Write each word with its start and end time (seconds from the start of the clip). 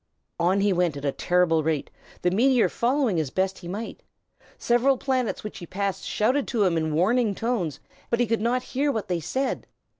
On 0.39 0.61
he 0.61 0.73
went 0.73 0.97
at 0.97 1.05
a 1.05 1.11
terrible 1.11 1.61
rate, 1.61 1.91
the 2.23 2.31
meteor 2.31 2.69
following 2.69 3.19
as 3.19 3.29
best 3.29 3.59
he 3.59 3.67
might. 3.67 4.01
Several 4.57 4.97
planets 4.97 5.43
which 5.43 5.59
he 5.59 5.67
passed 5.67 6.05
shouted 6.05 6.47
to 6.47 6.63
him 6.63 6.75
in 6.75 6.95
warning 6.95 7.35
tones, 7.35 7.79
but 8.09 8.19
he 8.19 8.25
could 8.25 8.41
not 8.41 8.63
hear 8.73 8.91
what 8.91 9.09
they 9.09 9.19
said. 9.19 9.67